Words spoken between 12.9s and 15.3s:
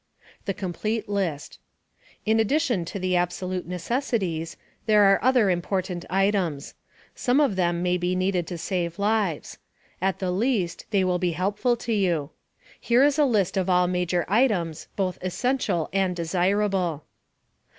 is a list of all major items both